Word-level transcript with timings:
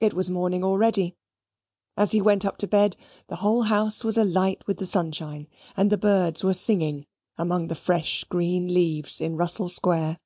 It 0.00 0.12
was 0.12 0.28
morning 0.28 0.62
already: 0.62 1.16
as 1.96 2.12
he 2.12 2.20
went 2.20 2.44
up 2.44 2.58
to 2.58 2.66
bed, 2.66 2.94
the 3.28 3.36
whole 3.36 3.62
house 3.62 4.04
was 4.04 4.18
alight 4.18 4.60
with 4.66 4.76
the 4.76 4.84
sunshine; 4.84 5.48
and 5.74 5.88
the 5.88 5.96
birds 5.96 6.44
were 6.44 6.52
singing 6.52 7.06
among 7.38 7.68
the 7.68 7.74
fresh 7.74 8.22
green 8.24 8.74
leaves 8.74 9.18
in 9.18 9.34
Russell 9.36 9.68
Square. 9.68 10.18